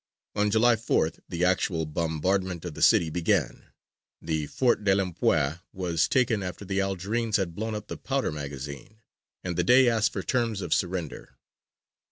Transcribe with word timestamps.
On 0.35 0.49
July 0.49 0.77
4th, 0.77 1.19
the 1.29 1.45
actual 1.45 1.85
bombardment 1.85 2.65
of 2.65 2.73
the 2.73 2.81
city 2.81 3.11
began; 3.11 3.65
the 4.19 4.47
Fort 4.47 4.83
de 4.83 4.95
l'Empereur 4.95 5.61
was 5.73 6.07
taken, 6.07 6.41
after 6.41 6.65
the 6.65 6.81
Algerines 6.81 7.37
had 7.37 7.53
blown 7.53 7.75
up 7.75 7.87
the 7.87 7.97
powder 7.97 8.31
magazine; 8.31 8.97
and 9.43 9.57
the 9.57 9.63
Dey 9.63 9.87
asked 9.87 10.11
for 10.13 10.23
terms 10.23 10.61
of 10.61 10.73
surrender. 10.73 11.37